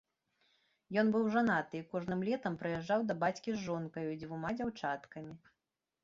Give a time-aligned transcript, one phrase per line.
[0.99, 5.37] Ён быў жанаты і кожным летам прыязджаў да бацькі з жонкаю і дзвюма дзяўчаткамі.